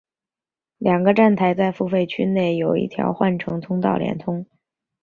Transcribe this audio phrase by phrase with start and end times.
[0.79, 4.47] 两个站台在付费区内有一条换乘通道连通。